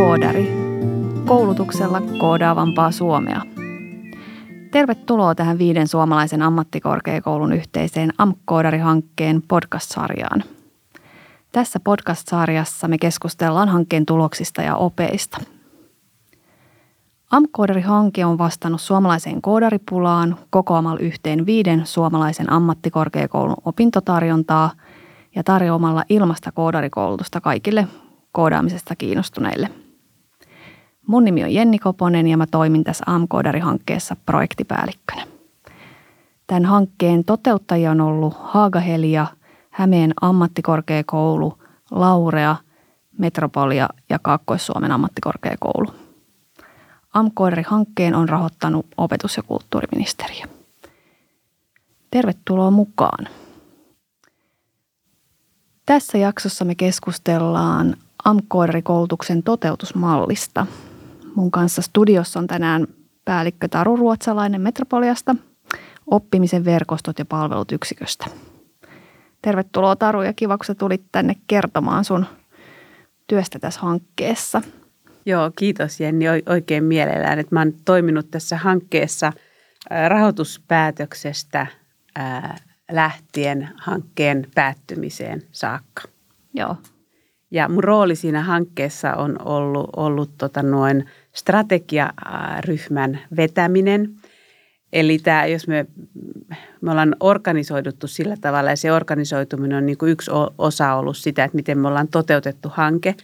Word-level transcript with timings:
AMP-koodari. 0.00 0.48
Koulutuksella 1.26 2.00
koodaavampaa 2.18 2.90
Suomea. 2.90 3.42
Tervetuloa 4.70 5.34
tähän 5.34 5.58
viiden 5.58 5.88
suomalaisen 5.88 6.42
ammattikorkeakoulun 6.42 7.52
yhteiseen 7.52 8.12
AMP-koodari-hankkeen 8.18 9.42
podcast-sarjaan. 9.48 10.44
Tässä 11.52 11.80
podcast-sarjassa 11.80 12.88
me 12.88 12.98
keskustellaan 12.98 13.68
hankkeen 13.68 14.06
tuloksista 14.06 14.62
ja 14.62 14.76
opeista. 14.76 15.38
AMP-koodari-hanke 17.30 18.24
on 18.24 18.38
vastannut 18.38 18.80
suomalaiseen 18.80 19.42
koodaripulaan 19.42 20.36
kokoamalla 20.50 21.00
yhteen 21.00 21.46
viiden 21.46 21.86
suomalaisen 21.86 22.52
ammattikorkeakoulun 22.52 23.56
opintotarjontaa 23.64 24.70
ja 25.34 25.44
tarjoamalla 25.44 26.04
ilmasta 26.08 26.52
koodarikoulutusta 26.52 27.40
kaikille 27.40 27.88
koodaamisesta 28.32 28.96
kiinnostuneille. 28.96 29.79
Mun 31.10 31.24
nimi 31.24 31.44
on 31.44 31.54
Jenni 31.54 31.78
Koponen 31.78 32.26
ja 32.26 32.36
mä 32.36 32.46
toimin 32.46 32.84
tässä 32.84 33.04
AMKoodari-hankkeessa 33.06 34.16
projektipäällikkönä. 34.26 35.26
Tämän 36.46 36.64
hankkeen 36.64 37.24
toteuttajia 37.24 37.90
on 37.90 38.00
ollut 38.00 38.34
Haagahelia, 38.38 39.26
Hämeen 39.70 40.12
ammattikorkeakoulu, 40.20 41.58
Laurea, 41.90 42.56
Metropolia 43.18 43.88
ja 44.08 44.18
Kaakkois-Suomen 44.22 44.92
ammattikorkeakoulu. 44.92 45.94
AMKoodari-hankkeen 47.14 48.14
on 48.14 48.28
rahoittanut 48.28 48.86
opetus- 48.96 49.36
ja 49.36 49.42
kulttuuriministeriö. 49.42 50.46
Tervetuloa 52.10 52.70
mukaan. 52.70 53.28
Tässä 55.86 56.18
jaksossa 56.18 56.64
me 56.64 56.74
keskustellaan 56.74 57.96
AMK-koulutuksen 58.24 59.42
toteutusmallista. 59.42 60.66
Mun 61.34 61.50
kanssa 61.50 61.82
studiossa 61.82 62.40
on 62.40 62.46
tänään 62.46 62.86
päällikkö 63.24 63.68
Taru 63.68 63.96
Ruotsalainen 63.96 64.60
Metropoliasta, 64.60 65.36
oppimisen 66.06 66.64
verkostot 66.64 67.18
ja 67.18 67.24
palvelut 67.24 67.72
yksiköstä. 67.72 68.26
Tervetuloa 69.42 69.96
Taru 69.96 70.22
ja 70.22 70.32
kiva, 70.32 70.58
kun 70.58 70.64
sä 70.64 70.74
tulit 70.74 71.02
tänne 71.12 71.36
kertomaan 71.46 72.04
sun 72.04 72.26
työstä 73.26 73.58
tässä 73.58 73.80
hankkeessa. 73.80 74.62
Joo, 75.26 75.50
kiitos 75.58 76.00
Jenni 76.00 76.24
oikein 76.48 76.84
mielellään, 76.84 77.38
että 77.38 77.54
mä 77.54 77.60
oon 77.60 77.72
toiminut 77.84 78.30
tässä 78.30 78.56
hankkeessa 78.56 79.32
rahoituspäätöksestä 80.08 81.66
lähtien 82.92 83.68
hankkeen 83.76 84.46
päättymiseen 84.54 85.42
saakka. 85.52 86.02
Joo, 86.54 86.76
ja 87.50 87.68
mun 87.68 87.84
rooli 87.84 88.16
siinä 88.16 88.42
hankkeessa 88.42 89.14
on 89.14 89.36
ollut, 89.44 89.90
ollut 89.96 90.30
tota 90.38 90.62
noin 90.62 91.06
strategiaryhmän 91.32 93.20
vetäminen. 93.36 94.10
Eli 94.92 95.18
tämä, 95.18 95.46
jos 95.46 95.68
me, 95.68 95.86
me 96.80 96.90
ollaan 96.90 97.16
organisoiduttu 97.20 98.06
sillä 98.06 98.36
tavalla 98.40 98.70
ja 98.70 98.76
se 98.76 98.92
organisoituminen 98.92 99.78
on 99.78 99.86
niin 99.86 99.98
kuin 99.98 100.12
yksi 100.12 100.30
osa 100.58 100.94
ollut 100.94 101.16
sitä, 101.16 101.44
että 101.44 101.56
miten 101.56 101.78
me 101.78 101.88
ollaan 101.88 102.08
toteutettu 102.08 102.68
hanke, 102.72 103.14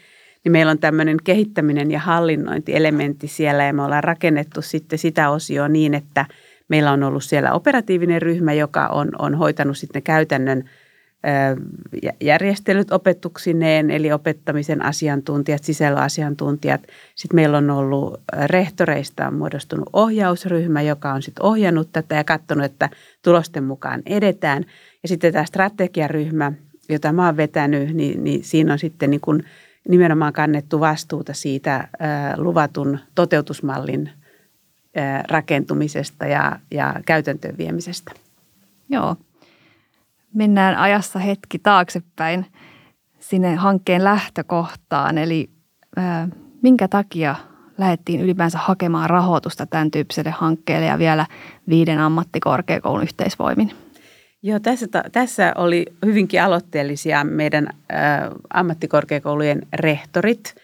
niin 0.45 0.53
meillä 0.53 0.71
on 0.71 0.79
tämmöinen 0.79 1.17
kehittäminen 1.25 1.91
ja 1.91 1.99
hallinnointielementti 1.99 3.29
siellä 3.29 3.65
ja 3.65 3.73
me 3.73 3.83
ollaan 3.83 4.05
rakennettu 4.05 4.63
sitten 4.63 4.99
sitä 4.99 5.31
osioa 5.31 5.69
niin, 5.69 5.95
että 5.95 6.27
meillä 6.69 6.93
on 6.93 7.03
ollut 7.03 7.25
siellä 7.25 7.53
operatiivinen 7.53 8.23
ryhmä, 8.23 8.53
joka 8.53 8.87
on, 8.87 9.11
on 9.19 9.35
hoitanut 9.35 9.79
sitten 9.79 10.03
käytännön– 10.03 10.65
järjestelyt 12.21 12.93
opetuksineen, 12.93 13.91
eli 13.91 14.13
opettamisen 14.13 14.83
asiantuntijat, 14.83 15.65
sisällöasiantuntijat. 15.65 16.81
Sitten 17.15 17.37
meillä 17.37 17.59
on 17.59 17.71
ollut 17.71 18.21
rehtoreista 18.47 19.27
on 19.27 19.35
muodostunut 19.35 19.89
ohjausryhmä, 19.93 20.83
joka 20.83 21.13
on 21.13 21.23
sitten 21.23 21.45
ohjannut 21.45 21.89
tätä 21.93 22.15
ja 22.15 22.25
katsonut, 22.25 22.65
että 22.65 22.91
tulosten 23.23 23.65
mukaan 23.65 24.03
edetään. 24.07 24.65
Ja 25.03 25.09
sitten 25.09 25.33
tämä 25.33 25.45
strategiaryhmä, 25.45 26.53
jota 26.89 27.13
mä 27.13 27.27
oon 27.27 27.37
vetänyt, 27.37 27.95
niin, 27.95 28.25
niin 28.25 28.45
siinä 28.45 28.73
on 28.73 28.79
sitten 28.79 29.11
niin 29.11 29.21
kuin 29.21 29.45
nimenomaan 29.89 30.33
kannettu 30.33 30.81
vastuuta 30.81 31.33
siitä 31.33 31.89
luvatun 32.37 32.99
toteutusmallin 33.15 34.11
rakentumisesta 35.29 36.27
ja, 36.27 36.59
ja 36.71 36.95
käytäntöön 37.07 37.59
viemisestä. 37.59 38.13
Joo, 38.89 39.17
mennään 40.35 40.77
ajassa 40.77 41.19
hetki 41.19 41.59
taaksepäin 41.59 42.47
sinne 43.19 43.55
hankkeen 43.55 44.05
lähtökohtaan. 44.05 45.19
Eli 45.19 45.51
ää, 45.97 46.29
minkä 46.63 46.89
takia 46.89 47.35
lähdettiin 47.79 48.21
ylipäänsä 48.21 48.59
hakemaan 48.59 49.11
rahoitusta 49.11 49.67
tämän 49.67 49.91
tyyppiselle 49.91 50.31
hankkeelle 50.31 50.87
ja 50.87 50.99
vielä 50.99 51.27
viiden 51.69 51.99
ammattikorkeakoulun 51.99 53.03
yhteisvoimin? 53.03 53.73
Joo, 54.43 54.61
tässä, 54.61 54.87
tässä 55.13 55.53
oli 55.57 55.87
hyvinkin 56.05 56.43
aloitteellisia 56.43 57.25
meidän 57.25 57.67
ä, 57.67 57.73
ammattikorkeakoulujen 58.55 59.63
rehtorit. 59.73 60.55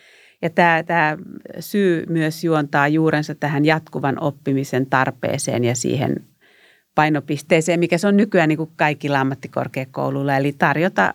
Ja 0.43 0.51
tämä, 0.51 0.83
tämä 0.83 1.19
syy 1.61 2.07
myös 2.09 2.45
juontaa 2.45 2.89
juurensa 2.89 3.35
tähän 3.35 3.65
jatkuvan 3.65 4.23
oppimisen 4.23 4.87
tarpeeseen 4.87 5.65
ja 5.65 5.75
siihen 5.75 6.25
painopisteeseen, 6.95 7.81
mikä 7.81 7.99
se 7.99 8.07
on 8.07 8.17
nykyään 8.17 8.49
niin 8.49 8.57
kuin 8.57 8.71
kaikilla 8.77 9.21
ammattikorkeakouluilla, 9.21 10.37
eli 10.37 10.53
tarjota 10.53 11.15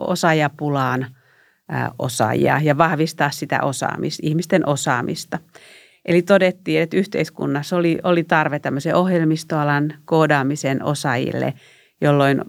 osaajapulaan 0.00 1.06
osaajia 1.98 2.60
ja 2.62 2.78
vahvistaa 2.78 3.30
sitä 3.30 3.62
osaamista, 3.62 4.26
ihmisten 4.26 4.68
osaamista. 4.68 5.38
Eli 6.04 6.22
todettiin, 6.22 6.82
että 6.82 6.96
yhteiskunnassa 6.96 7.76
oli, 7.76 7.98
oli 8.02 8.24
tarve 8.24 8.58
tämmöisen 8.58 8.94
ohjelmistoalan 8.94 9.94
koodaamisen 10.04 10.82
osaajille, 10.82 11.54
jolloin 12.00 12.42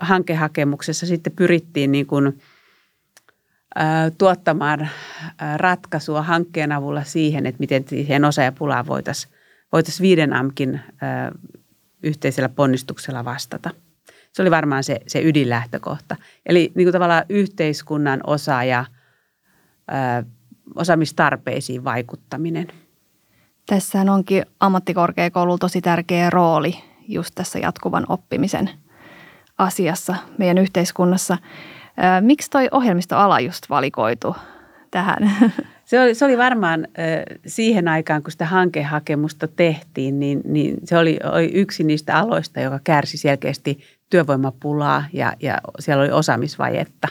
hankehakemuksessa 0.00 1.06
sitten 1.06 1.32
pyrittiin 1.32 1.92
niin 1.92 2.06
kuin, 2.06 2.38
tuottamaan 4.18 4.88
ratkaisua 5.56 6.22
hankkeen 6.22 6.72
avulla 6.72 7.04
siihen, 7.04 7.46
että 7.46 7.60
miten 7.60 7.84
siihen 7.88 8.24
osaajapulaan 8.24 8.86
voitaisiin 8.86 9.35
voitaisiin 9.72 10.02
viiden 10.02 10.32
AMKin 10.32 10.80
yhteisellä 12.02 12.48
ponnistuksella 12.48 13.24
vastata. 13.24 13.70
Se 14.32 14.42
oli 14.42 14.50
varmaan 14.50 14.84
se, 14.84 15.00
se 15.06 15.22
ydinlähtökohta. 15.22 16.16
Eli 16.46 16.72
niin 16.74 16.86
kuin 16.86 16.92
tavallaan 16.92 17.24
yhteiskunnan 17.28 18.20
osa 18.26 18.64
ja 18.64 18.84
ö, 20.20 20.26
osaamistarpeisiin 20.74 21.84
vaikuttaminen. 21.84 22.68
Tässähän 23.66 24.08
onkin 24.08 24.46
ammattikorkeakoululla 24.60 25.58
tosi 25.58 25.80
tärkeä 25.80 26.30
rooli 26.30 26.74
just 27.08 27.34
tässä 27.34 27.58
jatkuvan 27.58 28.06
oppimisen 28.08 28.70
asiassa 29.58 30.16
meidän 30.38 30.58
yhteiskunnassa. 30.58 31.38
Miksi 32.20 32.50
toi 32.50 32.68
ohjelmistoala 32.70 33.40
just 33.40 33.70
valikoitu 33.70 34.36
tähän? 34.90 35.30
Se 35.86 36.00
oli, 36.00 36.14
se 36.14 36.24
oli 36.24 36.38
varmaan 36.38 36.88
siihen 37.46 37.88
aikaan, 37.88 38.22
kun 38.22 38.32
sitä 38.32 38.46
hankehakemusta 38.46 39.48
tehtiin, 39.48 40.20
niin, 40.20 40.40
niin 40.44 40.76
se 40.84 40.98
oli, 40.98 41.18
oli 41.32 41.50
yksi 41.54 41.84
niistä 41.84 42.16
aloista, 42.16 42.60
joka 42.60 42.80
kärsi 42.84 43.16
selkeästi 43.16 43.78
työvoimapulaa 44.10 45.04
ja, 45.12 45.32
ja 45.40 45.58
siellä 45.78 46.02
oli 46.02 46.10
osaamisvajetta. 46.10 47.08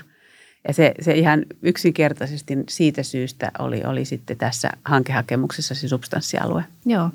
Ja 0.67 0.73
se, 0.73 0.93
se 1.01 1.13
ihan 1.13 1.45
yksinkertaisesti 1.61 2.57
siitä 2.69 3.03
syystä 3.03 3.51
oli, 3.59 3.81
oli 3.85 4.05
sitten 4.05 4.37
tässä 4.37 4.69
hankehakemuksessa 4.85 5.75
se 5.75 5.87
substanssialue. 5.87 6.63
Joo. 6.85 7.09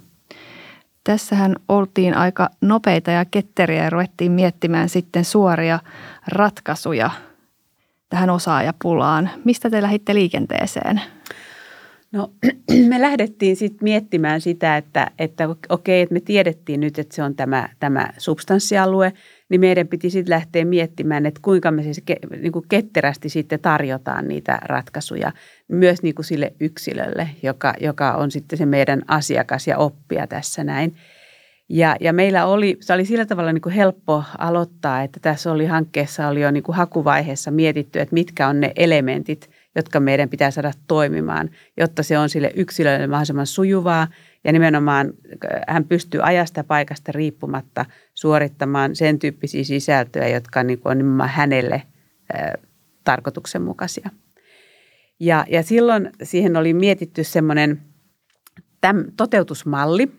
Tässähän 1.04 1.56
oltiin 1.69 2.16
aika 2.16 2.50
nopeita 2.61 3.11
ja 3.11 3.25
ketteriä 3.25 3.85
ja 3.85 3.90
ruvettiin 3.90 4.32
miettimään 4.32 4.88
sitten 4.88 5.25
suoria 5.25 5.79
ratkaisuja 6.29 7.11
tähän 8.08 8.31
osaajapulaan. 8.31 9.31
Mistä 9.44 9.70
te 9.70 9.82
lähditte 9.82 10.14
liikenteeseen? 10.14 11.00
No 12.12 12.33
me 12.89 13.01
lähdettiin 13.01 13.57
sitten 13.57 13.85
miettimään 13.85 14.41
sitä, 14.41 14.77
että, 14.77 15.11
että 15.19 15.49
okei, 15.69 16.03
että 16.03 16.12
me 16.12 16.21
tiedettiin 16.21 16.81
nyt, 16.81 16.99
että 16.99 17.17
se 17.17 17.23
on 17.23 17.35
tämä, 17.35 17.69
tämä 17.81 18.12
substanssialue, 18.19 19.12
niin 19.49 19.61
meidän 19.61 19.89
piti 19.89 20.11
sitten 20.11 20.31
lähteä 20.31 20.65
miettimään, 20.65 21.27
että 21.27 21.41
kuinka 21.45 21.71
me 21.71 21.83
siis 21.83 22.03
ke, 22.07 22.17
niin 22.41 22.53
kuin 22.53 22.65
ketterästi 22.69 23.29
sitten 23.29 23.61
tarjotaan 23.61 24.29
niitä 24.29 24.59
ratkaisuja 24.62 25.33
myös 25.69 26.03
niin 26.03 26.15
kuin 26.15 26.27
sille 26.27 26.53
yksilölle, 26.61 27.29
joka, 27.43 27.75
joka 27.81 28.12
on 28.12 28.31
sitten 28.31 28.59
se 28.59 28.67
meidän 28.67 29.03
asiakas 29.09 29.67
ja 29.67 29.79
oppija 29.79 30.27
tässä 30.27 30.65
näin. 30.65 30.97
Ja, 31.69 31.97
ja 32.01 32.12
meillä 32.12 32.47
oli, 32.47 32.77
se 32.81 32.93
oli 32.93 33.05
sillä 33.05 33.27
tavalla 33.27 33.53
niin 33.53 33.62
kuin 33.62 33.75
helppo 33.75 34.25
aloittaa, 34.39 35.03
että 35.03 35.21
tässä 35.21 35.53
oli 35.53 35.67
hankkeessa 35.67 36.29
oli 36.29 36.41
jo 36.41 36.51
niin 36.51 36.62
kuin 36.62 36.77
hakuvaiheessa 36.77 37.51
mietitty, 37.51 38.01
että 38.01 38.15
mitkä 38.15 38.49
on 38.49 38.61
ne 38.61 38.73
elementit– 38.77 39.51
jotka 39.76 40.00
meidän 40.00 40.28
pitää 40.28 40.50
saada 40.50 40.72
toimimaan, 40.87 41.50
jotta 41.76 42.02
se 42.02 42.19
on 42.19 42.28
sille 42.28 42.52
yksilölle 42.55 43.06
mahdollisimman 43.06 43.46
sujuvaa 43.46 44.08
ja 44.44 44.52
nimenomaan 44.52 45.06
äh, 45.06 45.61
hän 45.69 45.84
pystyy 45.84 46.20
ajasta 46.22 46.64
paikasta 46.64 47.12
riippumatta 47.12 47.87
suorittamaan 48.14 48.96
sen 48.96 49.19
tyyppisiä 49.19 49.64
sisältöjä, 49.64 50.28
jotka 50.28 50.62
niin 50.62 50.81
on 50.84 50.99
nimenomaan 50.99 51.31
hänelle 51.31 51.82
äh, 52.34 52.52
tarkoituksenmukaisia. 53.05 54.11
Ja, 55.20 55.44
ja 55.49 55.62
silloin 55.62 56.11
siihen 56.23 56.56
oli 56.56 56.75
mietitty 56.75 57.25
semmoinen 57.25 57.81
toteutusmalli, 59.16 60.12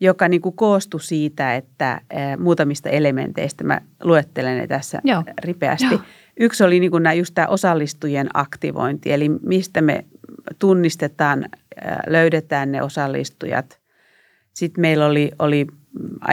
joka 0.00 0.28
niin 0.28 0.42
kuin 0.42 0.56
koostui 0.56 1.00
siitä, 1.00 1.56
että 1.56 2.00
muutamista 2.38 2.88
elementeistä, 2.88 3.64
mä 3.64 3.80
luettelen 4.02 4.58
ne 4.58 4.66
tässä 4.66 5.00
Joo. 5.04 5.24
ripeästi. 5.38 5.94
Joo. 5.94 6.00
Yksi 6.40 6.64
oli 6.64 6.80
niin 6.80 6.92
nämä, 7.00 7.12
just 7.12 7.34
tämä 7.34 7.48
osallistujien 7.48 8.28
aktivointi, 8.34 9.12
eli 9.12 9.28
mistä 9.28 9.80
me 9.80 10.04
tunnistetaan, 10.58 11.44
löydetään 12.06 12.72
ne 12.72 12.82
osallistujat. 12.82 13.80
Sitten 14.54 14.82
meillä 14.82 15.06
oli, 15.06 15.30
oli 15.38 15.66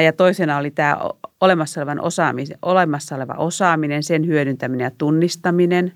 ja 0.04 0.14
toisena 0.14 0.58
oli 0.58 0.72
tämä 0.72 0.98
olemassa, 1.42 1.82
olevan 1.82 2.02
osaamisen, 2.02 2.58
olemassa 2.62 3.16
oleva 3.16 3.34
osaaminen, 3.34 4.04
sen 4.04 4.28
hyödyntäminen 4.28 4.86
ja 4.86 4.92
tunnistaminen. 4.98 5.94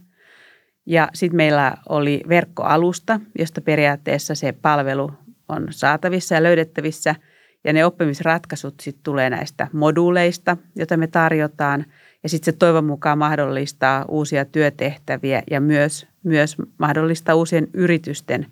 Ja 0.86 1.10
sitten 1.14 1.38
meillä 1.38 1.78
oli 1.90 2.22
verkkoalusta, 2.30 3.20
josta 3.40 3.62
periaatteessa 3.62 4.36
se 4.36 4.52
palvelu 4.52 5.12
on 5.50 5.68
saatavissa 5.70 6.36
ja 6.36 6.44
löydettävissä. 6.44 7.16
Ja 7.64 7.74
ne 7.74 7.86
oppimisratkaisut 7.86 8.80
sitten 8.80 9.04
tulee 9.04 9.30
näistä 9.30 9.68
moduuleista, 9.74 10.58
joita 10.76 10.98
me 10.98 11.08
tarjotaan. 11.08 11.86
Ja 12.26 12.30
sitten 12.30 12.54
se 12.54 12.58
toivon 12.58 12.86
mukaan 12.86 13.18
mahdollistaa 13.18 14.06
uusia 14.08 14.46
työtehtäviä 14.46 15.44
ja 15.52 15.62
myös, 15.62 16.08
myös 16.24 16.58
mahdollistaa 16.78 17.36
uusien 17.36 17.68
yritysten 17.74 18.46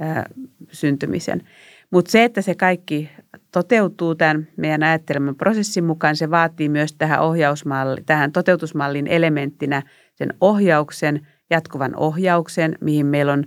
ää, 0.00 0.26
syntymisen. 0.72 1.42
Mutta 1.90 2.10
se, 2.10 2.24
että 2.24 2.42
se 2.42 2.54
kaikki 2.54 3.10
toteutuu 3.52 4.14
tämän 4.14 4.48
meidän 4.56 4.82
ajatteleman 4.82 5.36
prosessin 5.36 5.84
mukaan, 5.84 6.16
se 6.16 6.30
vaatii 6.30 6.68
myös 6.68 6.92
tähän, 6.92 7.20
ohjausmalli, 7.20 8.02
tähän 8.06 8.32
toteutusmallin 8.32 9.06
elementtinä 9.06 9.82
sen 10.14 10.34
ohjauksen, 10.40 11.26
jatkuvan 11.50 11.96
ohjauksen, 11.96 12.78
mihin 12.80 13.06
meillä 13.06 13.32
on 13.32 13.44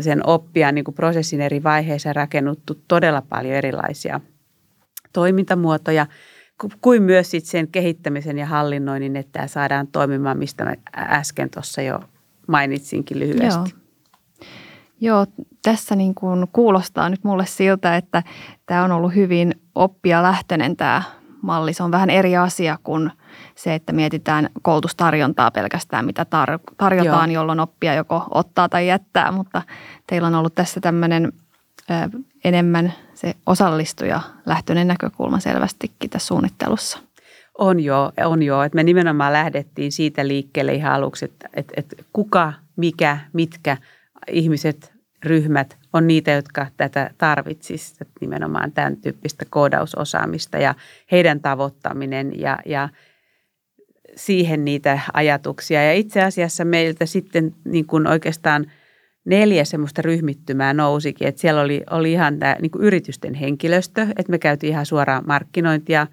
sen 0.00 0.26
oppia 0.26 0.72
niin 0.72 0.84
kuin 0.84 0.94
prosessin 0.94 1.40
eri 1.40 1.62
vaiheissa 1.62 2.12
rakennuttu 2.12 2.82
todella 2.88 3.22
paljon 3.22 3.54
erilaisia 3.54 4.20
toimintamuotoja, 5.12 6.06
kuin 6.80 7.02
myös 7.02 7.30
sit 7.30 7.44
sen 7.44 7.68
kehittämisen 7.68 8.38
ja 8.38 8.46
hallinnoinnin, 8.46 9.16
että 9.16 9.32
tämä 9.32 9.46
saadaan 9.46 9.86
toimimaan, 9.86 10.38
mistä 10.38 10.64
mä 10.64 10.74
äsken 10.96 11.50
tuossa 11.50 11.82
jo 11.82 12.00
mainitsinkin 12.48 13.18
lyhyesti. 13.18 13.74
Joo. 13.74 13.82
Joo, 15.00 15.26
tässä 15.62 15.96
niin 15.96 16.14
kuin 16.14 16.46
kuulostaa 16.52 17.08
nyt 17.08 17.24
mulle 17.24 17.46
siltä, 17.46 17.96
että 17.96 18.22
tämä 18.66 18.84
on 18.84 18.92
ollut 18.92 19.14
hyvin 19.14 19.54
oppia 19.74 20.22
lähtöinen 20.22 20.76
tämä 20.76 21.02
malli. 21.42 21.72
Se 21.72 21.82
on 21.82 21.90
vähän 21.90 22.10
eri 22.10 22.36
asia 22.36 22.78
kuin 22.82 23.10
se, 23.54 23.74
että 23.74 23.92
mietitään 23.92 24.48
koulutustarjontaa 24.62 25.50
pelkästään, 25.50 26.04
mitä 26.04 26.22
tar- 26.22 26.74
tarjotaan, 26.76 27.30
Joo. 27.30 27.40
jolloin 27.40 27.60
oppia 27.60 27.94
joko 27.94 28.26
ottaa 28.30 28.68
tai 28.68 28.86
jättää. 28.86 29.32
Mutta 29.32 29.62
teillä 30.06 30.28
on 30.28 30.34
ollut 30.34 30.54
tässä 30.54 30.80
tämmöinen 30.80 31.32
enemmän 32.44 32.92
se 33.14 33.34
osallistuja 33.46 34.20
lähtöinen 34.46 34.88
näkökulma 34.88 35.40
selvästikin 35.40 36.10
tässä 36.10 36.26
suunnittelussa. 36.26 36.98
On 37.58 37.80
jo, 37.80 38.12
on 38.24 38.42
jo. 38.42 38.62
Että 38.62 38.76
me 38.76 38.82
nimenomaan 38.82 39.32
lähdettiin 39.32 39.92
siitä 39.92 40.28
liikkeelle 40.28 40.74
ihan 40.74 40.92
aluksi, 40.92 41.24
että, 41.24 41.48
että, 41.54 41.74
että 41.76 41.96
kuka, 42.12 42.52
mikä, 42.76 43.18
mitkä 43.32 43.76
ihmiset, 44.30 44.92
ryhmät 45.24 45.78
on 45.92 46.06
niitä, 46.06 46.30
jotka 46.30 46.66
tätä 46.76 47.10
tarvitsisivat, 47.18 48.08
nimenomaan 48.20 48.72
tämän 48.72 48.96
tyyppistä 48.96 49.44
koodausosaamista 49.50 50.58
ja 50.58 50.74
heidän 51.12 51.40
tavoittaminen 51.40 52.40
ja, 52.40 52.58
ja 52.66 52.88
siihen 54.16 54.64
niitä 54.64 55.00
ajatuksia. 55.12 55.84
Ja 55.84 55.92
itse 55.92 56.22
asiassa 56.22 56.64
meiltä 56.64 57.06
sitten 57.06 57.54
niin 57.64 57.86
kuin 57.86 58.06
oikeastaan 58.06 58.66
neljä 59.24 59.64
semmoista 59.64 60.02
ryhmittymää 60.02 60.74
nousikin, 60.74 61.28
että 61.28 61.40
siellä 61.40 61.60
oli, 61.60 61.82
oli 61.90 62.12
ihan 62.12 62.38
tämä 62.38 62.56
niin 62.60 62.70
yritysten 62.78 63.34
henkilöstö, 63.34 64.02
että 64.02 64.30
me 64.30 64.38
käytiin 64.38 64.70
ihan 64.70 64.86
suoraan 64.86 65.24
markkinointia 65.26 66.06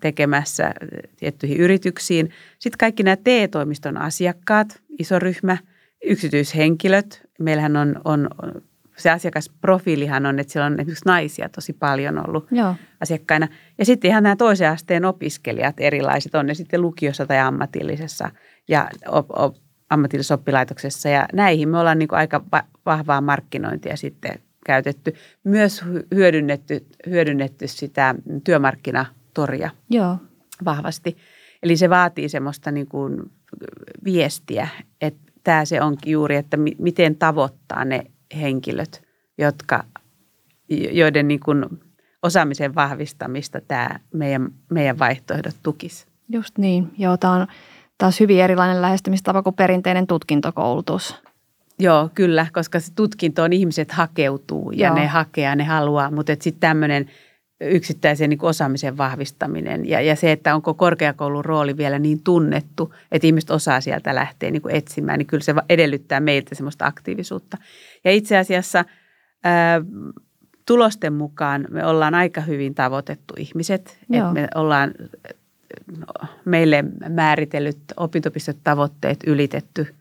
tekemässä 0.00 0.74
tiettyihin 1.16 1.60
yrityksiin. 1.60 2.30
Sitten 2.58 2.78
kaikki 2.78 3.02
nämä 3.02 3.16
TE-toimiston 3.16 3.96
asiakkaat, 3.96 4.80
iso 4.98 5.18
ryhmä– 5.18 5.56
yksityishenkilöt. 6.04 7.22
Meillähän 7.38 7.76
on, 7.76 8.00
on 8.04 8.28
se 8.96 9.10
asiakasprofiilihan 9.10 10.26
on, 10.26 10.38
että 10.38 10.52
siellä 10.52 10.66
on 10.66 10.80
esimerkiksi 10.80 11.04
naisia 11.06 11.48
tosi 11.48 11.72
paljon 11.72 12.28
ollut 12.28 12.46
Joo. 12.50 12.74
asiakkaina. 13.00 13.48
Ja 13.78 13.84
sitten 13.84 14.08
ihan 14.08 14.22
nämä 14.22 14.36
toisen 14.36 14.70
asteen 14.70 15.04
opiskelijat 15.04 15.80
erilaiset, 15.80 16.34
on 16.34 16.46
ne 16.46 16.54
sitten 16.54 16.82
lukiossa 16.82 17.26
tai 17.26 17.38
ammatillisessa 17.38 18.30
ja 18.68 18.88
op, 19.08 19.26
op, 19.30 19.56
ammatillisessa 19.90 20.34
oppilaitoksessa. 20.34 21.08
Ja 21.08 21.28
näihin 21.32 21.68
me 21.68 21.78
ollaan 21.78 21.98
niin 21.98 22.08
kuin 22.08 22.18
aika 22.18 22.44
va- 22.52 22.64
vahvaa 22.86 23.20
markkinointia 23.20 23.96
sitten 23.96 24.38
käytetty. 24.66 25.14
Myös 25.44 25.84
hyödynnetty, 26.14 26.86
hyödynnetty 27.06 27.68
sitä 27.68 28.14
työmarkkinatoria 28.44 29.70
Joo. 29.90 30.18
vahvasti. 30.64 31.16
Eli 31.62 31.76
se 31.76 31.90
vaatii 31.90 32.28
semmoista 32.28 32.70
niin 32.70 32.86
kuin 32.86 33.22
viestiä, 34.04 34.68
että 35.00 35.32
tämä 35.44 35.64
se 35.64 35.82
onkin 35.82 36.12
juuri, 36.12 36.36
että 36.36 36.56
mi- 36.56 36.76
miten 36.78 37.16
tavoittaa 37.16 37.84
ne 37.84 38.04
henkilöt, 38.40 39.02
jotka, 39.38 39.84
joiden 40.92 41.28
niin 41.28 41.40
kuin 41.40 41.64
osaamisen 42.22 42.74
vahvistamista 42.74 43.60
tämä 43.60 44.00
meidän, 44.14 44.48
meidän 44.70 44.98
vaihtoehdot 44.98 45.56
tukisi. 45.62 46.06
Just 46.28 46.58
niin. 46.58 46.90
Joo, 46.98 47.16
tämä 47.16 47.32
on 47.32 47.46
taas 47.98 48.20
hyvin 48.20 48.40
erilainen 48.40 48.82
lähestymistapa 48.82 49.42
kuin 49.42 49.56
perinteinen 49.56 50.06
tutkintokoulutus. 50.06 51.22
Joo, 51.78 52.10
kyllä, 52.14 52.46
koska 52.52 52.80
se 52.80 52.92
tutkintoon 52.94 53.52
ihmiset 53.52 53.92
hakeutuu 53.92 54.70
ja 54.70 54.86
Joo. 54.86 54.94
ne 54.94 55.06
hakee 55.06 55.44
ja 55.44 55.56
ne 55.56 55.64
haluaa, 55.64 56.10
mutta 56.10 56.32
sitten 56.32 56.60
tämmöinen– 56.60 57.10
yksittäisen 57.60 58.30
niin 58.30 58.38
osaamisen 58.44 58.96
vahvistaminen 58.96 59.88
ja, 59.88 60.00
ja 60.00 60.16
se, 60.16 60.32
että 60.32 60.54
onko 60.54 60.74
korkeakoulun 60.74 61.44
rooli 61.44 61.76
vielä 61.76 61.98
niin 61.98 62.22
tunnettu, 62.22 62.94
että 63.12 63.26
ihmiset 63.26 63.50
osaa 63.50 63.80
sieltä 63.80 64.14
lähteä 64.14 64.50
niin 64.50 64.62
kuin 64.62 64.74
etsimään, 64.74 65.18
niin 65.18 65.26
kyllä 65.26 65.42
se 65.42 65.54
edellyttää 65.68 66.20
meiltä 66.20 66.54
semmoista 66.54 66.86
aktiivisuutta. 66.86 67.56
Ja 68.04 68.12
itse 68.12 68.38
asiassa 68.38 68.84
ää, 69.44 69.82
tulosten 70.66 71.12
mukaan 71.12 71.66
me 71.70 71.86
ollaan 71.86 72.14
aika 72.14 72.40
hyvin 72.40 72.74
tavoitettu 72.74 73.34
ihmiset, 73.38 73.98
että 74.10 74.32
me 74.32 74.48
ollaan 74.54 74.94
meille 76.44 76.84
määritellyt 77.08 77.78
opintopistetavoitteet 77.96 79.18
ylitetty 79.26 79.94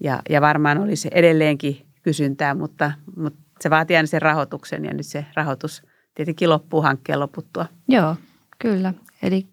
ja, 0.00 0.22
ja 0.28 0.40
varmaan 0.40 0.78
olisi 0.78 1.08
edelleenkin 1.12 1.86
kysyntää, 2.02 2.54
mutta, 2.54 2.92
mutta 3.16 3.40
se 3.60 3.70
vaatii 3.70 3.96
aina 3.96 4.06
sen 4.06 4.22
rahoituksen 4.22 4.84
ja 4.84 4.94
nyt 4.94 5.06
se 5.06 5.26
rahoitus– 5.34 5.82
tietenkin 6.16 6.50
loppuu 6.50 6.82
hankkeen 6.82 7.20
loputtua. 7.20 7.66
Joo, 7.88 8.16
kyllä. 8.58 8.94
Eli 9.22 9.46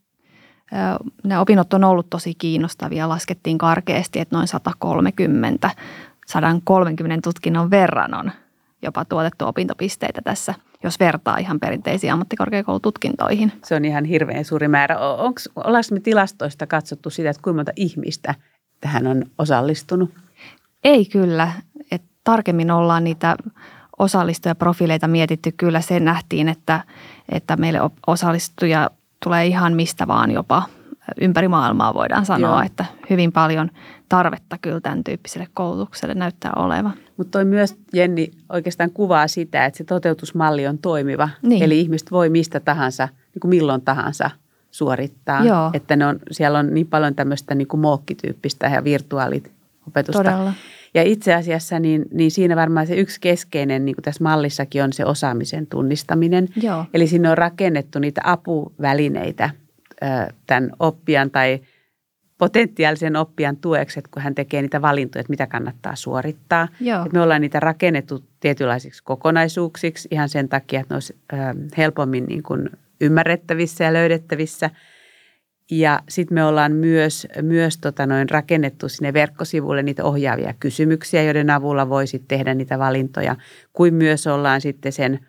nämä 1.24 1.42
opinnot 1.42 1.74
on 1.74 1.84
ollut 1.84 2.10
tosi 2.10 2.36
kiinnostavia. 2.36 3.10
Laskettiin 3.10 3.58
karkeasti, 3.58 4.20
että 4.20 4.36
noin 4.36 4.48
130, 4.48 5.70
130 6.28 7.22
tutkinnon 7.24 7.72
verran 7.72 8.14
on 8.14 8.32
jopa 8.82 9.06
tuotettu 9.06 9.46
opintopisteitä 9.46 10.22
tässä, 10.22 10.54
jos 10.84 11.00
vertaa 11.00 11.38
ihan 11.38 11.60
perinteisiin 11.60 12.14
ammattikorkeakoulututkintoihin. 12.14 13.52
Se 13.64 13.76
on 13.76 13.86
ihan 13.86 14.06
hirveän 14.06 14.46
suuri 14.46 14.68
määrä. 14.68 15.00
Onko, 15.00 15.40
ollaanko 15.56 15.88
me 15.92 16.00
tilastoista 16.00 16.68
katsottu 16.68 17.10
sitä, 17.10 17.30
että 17.30 17.42
kuinka 17.44 17.58
monta 17.58 17.72
ihmistä 17.76 18.36
tähän 18.82 19.08
on 19.08 19.26
osallistunut? 19.38 20.10
Ei 20.84 21.06
kyllä. 21.06 21.52
Et 21.92 22.04
tarkemmin 22.24 22.72
ollaan 22.72 23.04
niitä 23.04 23.36
osallistujaprofiileita 24.00 25.08
mietitty, 25.08 25.52
kyllä 25.52 25.82
se 25.82 26.00
nähtiin, 26.00 26.50
että, 26.50 26.82
että 27.30 27.56
meille 27.56 27.80
osallistuja 28.08 28.90
tulee 29.24 29.46
ihan 29.46 29.74
mistä 29.74 30.08
vaan 30.08 30.32
jopa 30.32 30.64
ympäri 31.22 31.48
maailmaa 31.48 31.94
voidaan 31.94 32.26
sanoa, 32.26 32.52
Joo. 32.52 32.62
että 32.62 32.86
hyvin 33.10 33.32
paljon 33.32 33.72
tarvetta 34.18 34.58
kyllä 34.62 34.82
tämän 34.82 35.04
tyyppiselle 35.04 35.48
koulutukselle 35.54 36.14
näyttää 36.14 36.52
olevan. 36.56 36.94
Mutta 37.18 37.32
toi 37.32 37.46
myös, 37.46 37.76
Jenni, 37.94 38.32
oikeastaan 38.50 38.92
kuvaa 38.92 39.28
sitä, 39.28 39.66
että 39.66 39.78
se 39.78 39.84
toteutusmalli 39.84 40.68
on 40.68 40.78
toimiva. 40.78 41.30
Niin. 41.42 41.64
Eli 41.64 41.80
ihmiset 41.80 42.12
voi 42.12 42.30
mistä 42.30 42.60
tahansa, 42.60 43.06
niin 43.06 43.40
kuin 43.42 43.50
milloin 43.50 43.82
tahansa 43.82 44.30
suorittaa. 44.72 45.46
Joo. 45.46 45.70
Että 45.74 45.96
ne 45.96 46.06
on, 46.06 46.20
siellä 46.32 46.60
on 46.60 46.74
niin 46.74 46.88
paljon 46.88 47.16
tämmöistä 47.16 47.56
niin 47.56 47.68
kuin 47.68 47.82
mookkityyppistä 47.82 48.68
ja 48.68 48.84
virtuaaliopetusta. 48.84 50.24
Todella. 50.24 50.54
Ja 50.94 51.04
itse 51.04 51.34
asiassa 51.34 51.80
niin, 51.80 52.06
niin 52.14 52.32
siinä 52.32 52.56
varmaan 52.56 52.88
se 52.88 52.96
yksi 52.96 53.22
keskeinen, 53.22 53.86
niin 53.86 53.96
kuin 53.96 54.04
tässä 54.04 54.24
mallissakin 54.24 54.84
on 54.84 54.94
se 54.94 55.06
osaamisen 55.06 55.68
tunnistaminen. 55.68 56.48
Joo. 56.62 56.86
Eli 56.94 57.08
sinne 57.08 57.30
on 57.30 57.38
rakennettu 57.38 58.00
niitä 58.00 58.22
apuvälineitä 58.24 59.50
tämän 60.48 60.72
oppijan 60.80 61.32
tai 61.32 61.60
potentiaalisen 62.38 63.16
oppijan 63.16 63.58
tueksi, 63.58 64.00
että 64.00 64.10
kun 64.14 64.22
hän 64.22 64.36
tekee 64.36 64.62
niitä 64.62 64.82
valintoja, 64.82 65.22
että 65.22 65.32
mitä 65.32 65.48
kannattaa 65.48 65.96
suorittaa. 65.96 66.68
Joo. 66.80 67.06
Että 67.06 67.18
me 67.18 67.22
ollaan 67.24 67.42
niitä 67.42 67.60
rakennettu 67.60 68.24
tietynlaisiksi 68.40 69.04
kokonaisuuksiksi 69.04 70.08
ihan 70.12 70.30
sen 70.30 70.50
takia, 70.50 70.80
että 70.80 70.94
ne 70.94 70.96
olisi 70.96 71.18
helpommin 71.78 72.26
niin 72.26 72.44
kuin 72.44 72.70
ymmärrettävissä 73.02 73.84
ja 73.84 73.94
löydettävissä. 73.94 74.70
Ja 75.72 76.00
sitten 76.10 76.36
me 76.36 76.44
ollaan 76.44 76.72
myös, 76.72 77.28
myös 77.42 77.78
tota 77.78 78.06
noin 78.06 78.30
rakennettu 78.30 78.90
sinne 78.90 79.14
verkkosivuille 79.14 79.84
niitä 79.84 80.04
ohjaavia 80.04 80.54
kysymyksiä, 80.60 81.24
joiden 81.24 81.50
avulla 81.50 81.90
voisit 81.90 82.28
tehdä 82.28 82.54
niitä 82.54 82.80
valintoja, 82.80 83.36
kuin 83.74 83.94
myös 83.94 84.28
ollaan 84.28 84.62
sitten 84.62 84.92
sen 84.92 85.20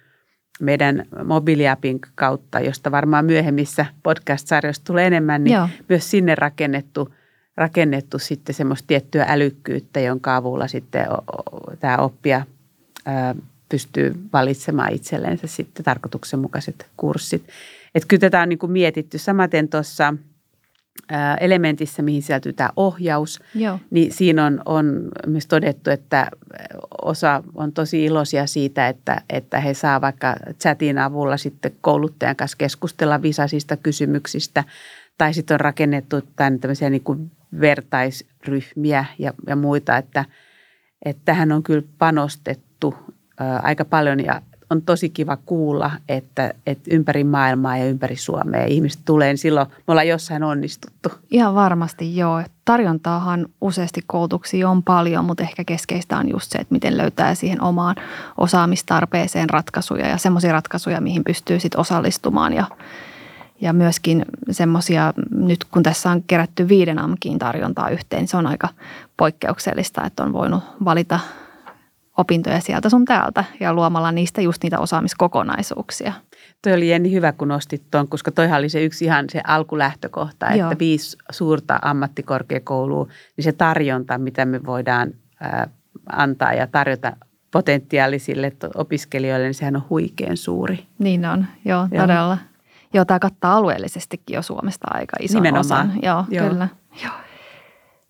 meidän 0.60 1.06
mobiiliapin 1.24 2.00
kautta, 2.14 2.60
josta 2.60 2.90
varmaan 2.90 3.24
myöhemmissä 3.24 3.86
podcast-sarjoissa 4.02 4.84
tulee 4.84 5.06
enemmän, 5.06 5.44
niin 5.44 5.54
Joo. 5.54 5.68
myös 5.88 6.10
sinne 6.10 6.34
rakennettu, 6.34 7.14
rakennettu 7.56 8.18
sitten 8.18 8.54
semmoista 8.54 8.86
tiettyä 8.86 9.26
älykkyyttä, 9.28 10.00
jonka 10.00 10.36
avulla 10.36 10.68
sitten 10.68 11.06
tämä 11.80 11.96
oppija 11.96 12.46
pystyy 13.68 14.14
valitsemaan 14.32 14.92
itsellensä 14.92 15.46
sitten 15.46 15.84
tarkoituksenmukaiset 15.84 16.86
kurssit. 16.96 17.48
Että 17.94 18.06
kyllä 18.08 18.20
tätä 18.20 18.40
on 18.40 18.48
niin 18.48 18.58
kuin 18.58 18.72
mietitty. 18.72 19.18
Samaten 19.18 19.68
tuossa 19.68 20.14
elementissä, 21.40 22.02
mihin 22.02 22.22
sisältyy 22.22 22.52
tämä 22.52 22.70
ohjaus, 22.76 23.40
Joo. 23.54 23.78
niin 23.90 24.12
siinä 24.12 24.46
on, 24.46 24.62
on 24.66 25.08
myös 25.26 25.46
todettu, 25.46 25.90
että 25.90 26.30
osa 27.02 27.42
on 27.54 27.72
tosi 27.72 28.04
iloisia 28.04 28.46
siitä, 28.46 28.88
että, 28.88 29.22
että 29.30 29.60
he 29.60 29.74
saa 29.74 30.00
vaikka 30.00 30.36
chatin 30.60 30.98
avulla 30.98 31.36
sitten 31.36 31.72
kouluttajan 31.80 32.36
kanssa 32.36 32.56
keskustella 32.56 33.22
visaisista 33.22 33.76
kysymyksistä, 33.76 34.64
tai 35.18 35.34
sitten 35.34 35.54
on 35.54 35.60
rakennettu 35.60 36.20
tämän 36.36 36.58
tämmöisiä 36.58 36.90
niin 36.90 37.04
kuin 37.04 37.30
vertaisryhmiä 37.60 39.04
ja, 39.18 39.32
ja 39.46 39.56
muita, 39.56 39.96
että, 39.96 40.24
että 41.04 41.22
tähän 41.24 41.52
on 41.52 41.62
kyllä 41.62 41.82
panostettu 41.98 42.94
aika 43.62 43.84
paljon 43.84 44.24
ja 44.24 44.42
on 44.74 44.82
tosi 44.82 45.08
kiva 45.10 45.36
kuulla, 45.36 45.90
että, 46.08 46.54
että 46.66 46.90
ympäri 46.90 47.24
maailmaa 47.24 47.76
ja 47.76 47.84
ympäri 47.84 48.16
Suomea 48.16 48.64
ihmiset 48.64 49.00
tulee, 49.04 49.28
niin 49.28 49.38
silloin 49.38 49.66
me 49.68 49.82
ollaan 49.88 50.08
jossain 50.08 50.42
onnistuttu. 50.42 51.08
Ihan 51.30 51.54
varmasti 51.54 52.16
joo. 52.16 52.42
Tarjontaahan 52.64 53.46
useasti 53.60 54.00
koulutuksia 54.06 54.70
on 54.70 54.82
paljon, 54.82 55.24
mutta 55.24 55.42
ehkä 55.42 55.64
keskeistä 55.64 56.18
on 56.18 56.28
just 56.28 56.50
se, 56.50 56.58
että 56.58 56.74
miten 56.74 56.96
löytää 56.96 57.34
siihen 57.34 57.62
omaan 57.62 57.96
osaamistarpeeseen 58.38 59.50
ratkaisuja 59.50 60.08
ja 60.08 60.18
semmoisia 60.18 60.52
ratkaisuja, 60.52 61.00
mihin 61.00 61.24
pystyy 61.24 61.60
sitten 61.60 61.80
osallistumaan 61.80 62.52
ja 62.52 62.66
ja 63.60 63.72
myöskin 63.72 64.24
semmoisia, 64.50 65.14
nyt 65.30 65.64
kun 65.64 65.82
tässä 65.82 66.10
on 66.10 66.22
kerätty 66.26 66.68
viiden 66.68 66.98
AMKin 66.98 67.38
tarjontaa 67.38 67.88
yhteen, 67.88 68.20
niin 68.20 68.28
se 68.28 68.36
on 68.36 68.46
aika 68.46 68.68
poikkeuksellista, 69.16 70.04
että 70.04 70.22
on 70.22 70.32
voinut 70.32 70.62
valita 70.84 71.20
opintoja 72.16 72.60
sieltä 72.60 72.88
sun 72.88 73.04
täältä 73.04 73.44
ja 73.60 73.72
luomalla 73.72 74.12
niistä 74.12 74.40
just 74.40 74.62
niitä 74.62 74.78
osaamiskokonaisuuksia. 74.78 76.12
Toi 76.62 76.72
oli 76.72 76.90
Jenni 76.90 77.12
hyvä, 77.12 77.32
kun 77.32 77.48
nostit 77.48 77.82
tuon, 77.90 78.08
koska 78.08 78.30
toihan 78.30 78.58
oli 78.58 78.68
se 78.68 78.84
yksi 78.84 79.04
ihan 79.04 79.24
se 79.30 79.40
alkulähtökohta, 79.46 80.46
Joo. 80.46 80.70
että 80.70 80.78
viisi 80.78 81.16
suurta 81.30 81.78
ammattikorkeakoulua, 81.82 83.08
niin 83.36 83.44
se 83.44 83.52
tarjonta, 83.52 84.18
mitä 84.18 84.44
me 84.44 84.66
voidaan 84.66 85.10
ää, 85.40 85.68
antaa 86.12 86.52
ja 86.52 86.66
tarjota 86.66 87.16
potentiaalisille 87.50 88.52
opiskelijoille, 88.74 89.46
niin 89.46 89.54
sehän 89.54 89.76
on 89.76 89.86
huikean 89.90 90.36
suuri. 90.36 90.86
Niin 90.98 91.24
on, 91.24 91.46
joo, 91.64 91.88
joo. 91.92 92.02
todella. 92.02 92.38
Joo, 92.94 93.04
tämä 93.04 93.18
kattaa 93.18 93.56
alueellisestikin 93.56 94.34
jo 94.34 94.42
Suomesta 94.42 94.86
aika 94.90 95.16
ison 95.20 95.42
Nimenomaan. 95.42 95.86
osan. 95.86 96.02
Joo, 96.02 96.24
joo. 96.30 96.48
kyllä. 96.48 96.68
Joo. 97.04 97.12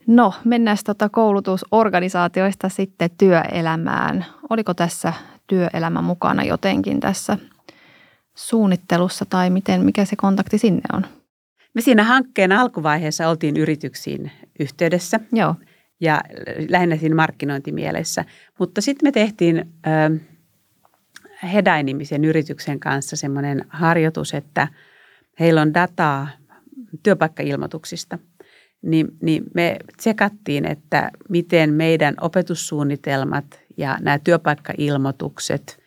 No, 0.06 0.34
mennään 0.44 0.76
tota 0.86 1.08
koulutusorganisaatioista 1.08 2.68
sitten 2.68 3.10
työelämään. 3.18 4.26
Oliko 4.50 4.74
tässä 4.74 5.12
työelämä 5.46 6.02
mukana 6.02 6.44
jotenkin 6.44 7.00
tässä 7.00 7.38
suunnittelussa 8.34 9.24
tai 9.24 9.50
miten, 9.50 9.84
mikä 9.84 10.04
se 10.04 10.16
kontakti 10.16 10.58
sinne 10.58 10.82
on? 10.92 11.06
Me 11.74 11.80
siinä 11.80 12.04
hankkeen 12.04 12.52
alkuvaiheessa 12.52 13.28
oltiin 13.28 13.56
yrityksiin 13.56 14.32
yhteydessä. 14.60 15.20
Joo. 15.32 15.54
Ja 16.00 16.20
lähinnä 16.68 16.96
siinä 16.96 17.14
markkinointimielessä. 17.14 18.24
Mutta 18.58 18.80
sitten 18.80 19.06
me 19.06 19.12
tehtiin 19.12 19.58
äh, 19.86 20.20
Hedai-nimisen 21.52 22.24
yrityksen 22.24 22.80
kanssa 22.80 23.16
semmoinen 23.16 23.64
harjoitus, 23.68 24.34
että 24.34 24.68
heillä 25.40 25.62
on 25.62 25.74
dataa 25.74 26.28
työpaikkailmoituksista– 27.02 28.18
niin, 28.84 29.06
niin 29.22 29.44
me 29.54 29.76
tsekattiin, 29.96 30.64
että 30.66 31.10
miten 31.28 31.74
meidän 31.74 32.14
opetussuunnitelmat 32.20 33.60
ja 33.76 33.98
nämä 34.00 34.18
työpaikkailmoitukset, 34.18 35.78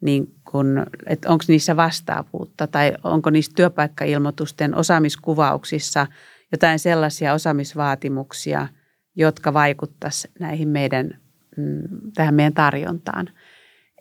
niin 0.00 0.34
kun, 0.50 0.86
että 1.06 1.30
onko 1.30 1.44
niissä 1.48 1.76
vastaavuutta 1.76 2.66
tai 2.66 2.92
onko 3.04 3.30
niissä 3.30 3.52
työpaikkailmoitusten 3.56 4.74
osaamiskuvauksissa 4.74 6.06
jotain 6.52 6.78
sellaisia 6.78 7.32
osaamisvaatimuksia, 7.32 8.68
jotka 9.16 9.52
vaikuttaisi 9.52 10.28
näihin 10.40 10.68
meidän, 10.68 11.10
mm, 11.56 11.82
tähän 12.14 12.34
meidän 12.34 12.54
tarjontaan. 12.54 13.28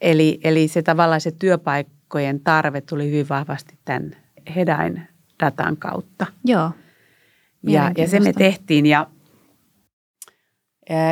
Eli, 0.01 0.39
eli 0.43 0.67
se 0.67 0.81
tavallaan 0.81 1.21
se 1.21 1.31
työpaikkojen 1.31 2.39
tarve 2.39 2.81
tuli 2.81 3.07
hyvin 3.07 3.29
vahvasti 3.29 3.77
tämän 3.85 4.11
Hedain 4.55 5.01
datan 5.39 5.77
kautta. 5.77 6.25
Joo. 6.45 6.71
Ja, 7.67 7.91
ja 7.97 8.07
se 8.07 8.19
me 8.19 8.33
tehtiin 8.33 8.85
ja, 8.85 9.07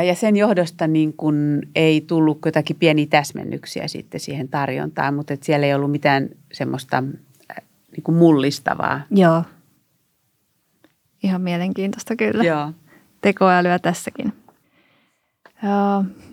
ja 0.06 0.14
sen 0.14 0.36
johdosta 0.36 0.86
niin 0.86 1.12
kun 1.12 1.62
ei 1.74 2.00
tullut 2.00 2.38
jotakin 2.44 2.76
pieniä 2.76 3.06
täsmennyksiä 3.10 3.88
sitten 3.88 4.20
siihen 4.20 4.48
tarjontaan, 4.48 5.14
mutta 5.14 5.34
että 5.34 5.46
siellä 5.46 5.66
ei 5.66 5.74
ollut 5.74 5.90
mitään 5.90 6.28
semmoista 6.52 7.02
niin 7.90 8.02
kuin 8.04 8.16
mullistavaa. 8.16 9.00
Joo. 9.10 9.42
Ihan 11.22 11.40
mielenkiintoista 11.40 12.16
kyllä. 12.16 12.44
Joo. 12.44 12.72
Tekoälyä 13.20 13.78
tässäkin. 13.78 14.32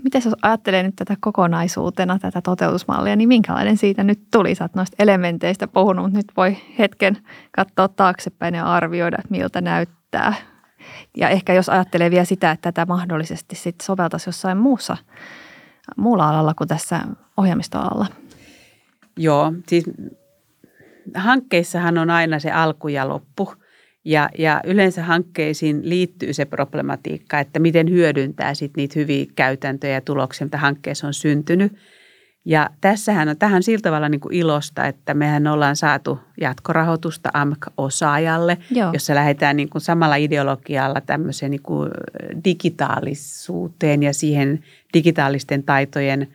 Miten 0.03 0.21
jos 0.25 0.35
ajattelee 0.41 0.83
nyt 0.83 0.95
tätä 0.95 1.17
kokonaisuutena, 1.19 2.19
tätä 2.19 2.41
toteutusmallia, 2.41 3.15
niin 3.15 3.27
minkälainen 3.27 3.77
siitä 3.77 4.03
nyt 4.03 4.19
tuli? 4.31 4.55
Sä 4.55 4.63
oot 4.63 4.75
noista 4.75 4.95
elementeistä 4.99 5.67
puhunut, 5.67 6.05
mutta 6.05 6.17
nyt 6.17 6.31
voi 6.37 6.57
hetken 6.79 7.17
katsoa 7.51 7.87
taaksepäin 7.87 8.55
ja 8.55 8.65
arvioida, 8.65 9.17
miltä 9.29 9.61
näyttää. 9.61 10.00
Ja 11.17 11.29
ehkä 11.29 11.53
jos 11.53 11.69
ajattelee 11.69 12.11
vielä 12.11 12.25
sitä, 12.25 12.51
että 12.51 12.71
tätä 12.71 12.85
mahdollisesti 12.85 13.55
sit 13.55 13.81
soveltaisi 13.81 14.29
jossain 14.29 14.57
muussa, 14.57 14.97
muulla 15.97 16.29
alalla 16.29 16.53
kuin 16.53 16.67
tässä 16.67 16.99
ohjelmistoalalla. 17.37 18.05
Joo, 19.17 19.53
siis 19.67 19.83
hankkeissahan 21.15 21.97
on 21.97 22.09
aina 22.09 22.39
se 22.39 22.51
alku 22.51 22.87
ja 22.87 23.09
loppu. 23.09 23.53
Ja, 24.05 24.29
ja 24.37 24.61
yleensä 24.65 25.03
hankkeisiin 25.03 25.89
liittyy 25.89 26.33
se 26.33 26.45
problematiikka, 26.45 27.39
että 27.39 27.59
miten 27.59 27.89
hyödyntää 27.89 28.53
sit 28.53 28.71
niitä 28.77 28.99
hyviä 28.99 29.25
käytäntöjä 29.35 29.93
ja 29.93 30.01
tuloksia, 30.01 30.45
mitä 30.45 30.57
hankkeessa 30.57 31.07
on 31.07 31.13
syntynyt. 31.13 31.73
Ja 32.45 32.69
tässähän 32.81 33.29
on 33.29 33.37
tähän 33.37 33.63
sillä 33.63 33.81
tavalla 33.81 34.09
niin 34.09 34.21
kuin 34.21 34.33
ilosta, 34.33 34.85
että 34.85 35.13
mehän 35.13 35.47
ollaan 35.47 35.75
saatu 35.75 36.19
jatkorahoitusta 36.41 37.29
AMK-osaajalle, 37.33 38.57
Joo. 38.71 38.89
jossa 38.93 39.15
lähdetään 39.15 39.57
niin 39.57 39.69
kuin 39.69 39.81
samalla 39.81 40.15
ideologialla 40.15 41.01
tämmöiseen 41.01 41.51
niin 41.51 41.61
kuin 41.61 41.91
digitaalisuuteen 42.45 44.03
ja 44.03 44.13
siihen 44.13 44.63
digitaalisten 44.93 45.63
taitojen 45.63 46.27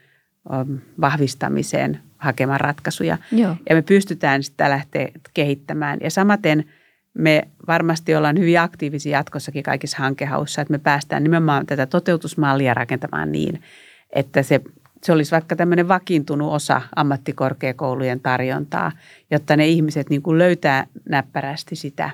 vahvistamiseen 1.00 2.00
hakemaan 2.18 2.60
ratkaisuja. 2.60 3.18
Joo. 3.32 3.56
Ja 3.68 3.74
me 3.74 3.82
pystytään 3.82 4.42
sitä 4.42 4.70
lähteä 4.70 5.08
kehittämään. 5.34 5.98
Ja 6.02 6.10
samaten– 6.10 6.64
me 7.18 7.48
varmasti 7.66 8.14
ollaan 8.14 8.38
hyvin 8.38 8.60
aktiivisia 8.60 9.18
jatkossakin 9.18 9.62
kaikissa 9.62 9.96
hankehaussa, 9.98 10.62
että 10.62 10.72
me 10.72 10.78
päästään 10.78 11.22
nimenomaan 11.22 11.66
tätä 11.66 11.86
toteutusmallia 11.86 12.74
rakentamaan 12.74 13.32
niin, 13.32 13.62
että 14.10 14.42
se, 14.42 14.60
se 15.06 15.12
olisi 15.12 15.30
vaikka 15.30 15.56
tämmöinen 15.56 15.88
vakiintunut 15.88 16.52
osa 16.52 16.82
ammattikorkeakoulujen 16.96 18.20
tarjontaa, 18.20 18.92
jotta 19.30 19.56
ne 19.56 19.66
ihmiset 19.66 20.10
niin 20.10 20.22
kuin 20.22 20.38
löytää 20.38 20.86
näppärästi 21.08 21.76
sitä, 21.76 22.10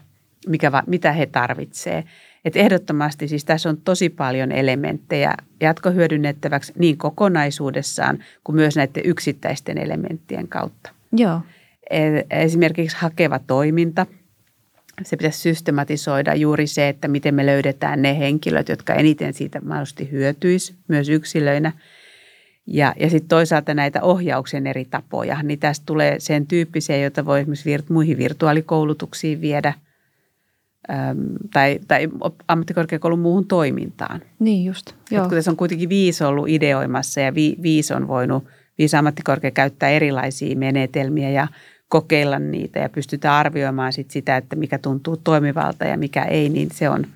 mikä, 0.47 0.83
mitä 0.87 1.13
he 1.13 1.27
tarvitsevat. 1.27 2.05
Et 2.45 2.57
ehdottomasti 2.57 3.29
siis 3.29 3.45
tässä 3.45 3.69
on 3.69 3.77
tosi 3.77 4.09
paljon 4.09 4.53
elementtejä 4.53 5.35
jatkohyödynnettäväksi 5.61 6.73
niin 6.79 6.99
kokonaisuudessaan 6.99 8.25
kuin 8.45 8.57
myös 8.57 8.77
näiden 8.77 9.03
yksittäisten 9.07 9.79
elementtien 9.79 10.49
kautta. 10.49 10.91
Joo. 11.13 11.41
E, 11.91 12.01
esimerkiksi 12.31 12.97
hakeva 13.01 13.39
toiminta– 13.39 14.07
se 15.03 15.17
pitäisi 15.17 15.39
systematisoida 15.39 16.35
juuri 16.35 16.67
se, 16.67 16.89
että 16.89 17.09
miten 17.09 17.35
me 17.35 17.47
löydetään 17.47 18.03
ne 18.03 18.19
henkilöt, 18.19 18.69
jotka 18.69 18.95
eniten 18.95 19.35
siitä 19.35 19.61
mahdollisesti 19.61 20.11
hyötyisi 20.11 20.75
myös 20.89 21.09
yksilöinä. 21.09 21.73
Ja, 22.67 22.95
ja 23.01 23.11
sitten 23.11 23.29
toisaalta 23.29 23.75
näitä 23.75 24.03
ohjauksen 24.03 24.67
eri 24.67 24.85
tapoja, 24.85 25.43
niin 25.43 25.59
tästä 25.59 25.87
tulee 25.87 26.21
sen 26.21 26.47
tyyppisiä, 26.47 26.97
joita 26.97 27.27
voi 27.27 27.41
esimerkiksi 27.41 27.71
virt, 27.71 27.91
muihin 27.91 28.19
virtuaalikoulutuksiin 28.19 29.41
viedä 29.41 29.75
äm, 30.91 31.19
tai, 31.53 31.81
tai 31.89 32.09
ammattikorkeakoulun 32.49 33.19
muuhun 33.19 33.47
toimintaan. 33.47 34.23
Niin 34.39 34.65
just, 34.65 34.93
joo. 35.11 35.23
kun 35.23 35.35
tässä 35.35 35.51
on 35.51 35.57
kuitenkin 35.57 35.89
viisi 35.89 36.25
ollut 36.25 36.49
ideoimassa 36.49 37.21
ja 37.21 37.35
vi, 37.35 37.57
viisi 37.63 37.95
on 37.95 38.09
voinut, 38.09 38.45
viisi 38.79 38.97
ammattikorkea 38.97 39.51
käyttää 39.51 39.89
erilaisia 39.89 40.57
menetelmiä 40.57 41.31
ja 41.31 41.49
kokeilla 41.89 42.39
niitä 42.39 42.79
ja 42.79 42.89
pystytään 42.89 43.35
arvioimaan 43.35 43.93
sit 43.93 44.11
sitä, 44.11 44.37
että 44.37 44.57
mikä 44.57 44.79
tuntuu 44.79 45.17
toimivalta 45.17 45.85
ja 45.85 45.97
mikä 45.97 46.25
ei, 46.25 46.49
niin 46.49 46.69
se 46.73 46.89
on, 46.89 47.07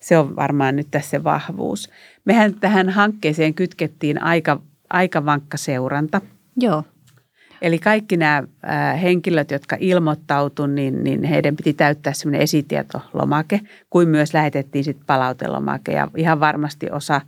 se 0.00 0.18
on 0.18 0.36
varmaan 0.36 0.76
nyt 0.76 0.88
tässä 0.90 1.10
se 1.10 1.24
vahvuus. 1.24 1.90
Mehän 2.24 2.54
tähän 2.54 2.90
hankkeeseen 2.90 3.54
kytkettiin 3.54 4.22
aika, 4.22 4.60
aika 4.90 5.24
vankka 5.24 5.56
seuranta. 5.56 6.20
Joo. 6.56 6.84
Eli 7.62 7.78
kaikki 7.78 8.16
nämä 8.16 8.42
henkilöt, 9.02 9.50
jotka 9.50 9.76
ilmoittautuivat, 9.80 10.74
niin, 10.74 11.04
niin 11.04 11.24
heidän 11.24 11.56
piti 11.56 11.72
täyttää 11.72 12.12
semmoinen 12.12 12.40
esitietolomake, 12.40 13.60
kuin 13.90 14.08
myös 14.08 14.34
lähetettiin 14.34 14.84
sitten 14.84 15.06
palautelomake. 15.06 15.92
Ja 15.92 16.08
ihan 16.16 16.40
varmasti 16.40 16.90
osa, 16.90 17.20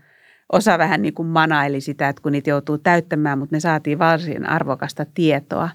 osa 0.52 0.78
vähän 0.78 1.02
niin 1.02 1.14
kuin 1.14 1.28
manaili 1.28 1.80
sitä, 1.80 2.08
että 2.08 2.22
kun 2.22 2.32
niitä 2.32 2.50
joutuu 2.50 2.78
täyttämään, 2.78 3.38
mutta 3.38 3.56
ne 3.56 3.60
saatiin 3.60 3.98
varsin 3.98 4.48
arvokasta 4.48 5.06
tietoa. 5.14 5.70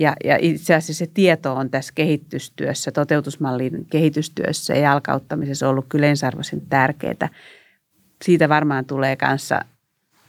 Ja, 0.00 0.12
ja 0.24 0.38
itse 0.40 0.74
asiassa 0.74 1.04
se 1.04 1.10
tieto 1.14 1.54
on 1.54 1.70
tässä 1.70 1.92
kehitystyössä, 1.94 2.92
toteutusmallin 2.92 3.86
kehitystyössä 3.90 4.74
ja 4.74 4.80
jalkauttamisessa 4.80 5.68
ollut 5.68 5.86
kyllä 5.88 6.06
ensiarvoisen 6.06 6.60
tärkeää. 6.68 7.28
Siitä 8.24 8.48
varmaan 8.48 8.84
tulee 8.84 9.16
kanssa 9.16 9.60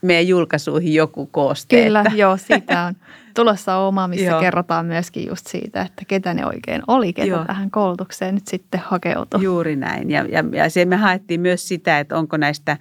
meidän 0.02 0.28
julkaisuihin 0.28 0.94
joku 0.94 1.26
kooste. 1.26 1.84
Kyllä, 1.84 2.02
että. 2.02 2.14
joo, 2.16 2.38
siitä 2.38 2.84
on 2.84 2.96
tulossa 3.36 3.78
oma, 3.78 4.08
missä 4.08 4.26
joo. 4.26 4.40
kerrotaan 4.40 4.86
myöskin 4.86 5.28
just 5.28 5.48
siitä, 5.48 5.82
että 5.82 6.04
ketä 6.08 6.34
ne 6.34 6.46
oikein 6.46 6.82
oli, 6.88 7.14
ketä 7.14 7.28
joo. 7.28 7.46
tähän 7.46 7.72
koulutukseen 7.72 8.36
nyt 8.36 8.48
sitten 8.48 8.82
hakeutui. 8.86 9.44
Juuri 9.44 9.76
näin. 9.76 10.10
Ja, 10.10 10.26
ja, 10.30 10.44
ja 10.52 10.70
se 10.70 10.86
me 10.86 10.96
haettiin 10.96 11.42
myös 11.42 11.68
sitä, 11.68 12.00
että 12.00 12.18
onko 12.18 12.38
näistä 12.38 12.78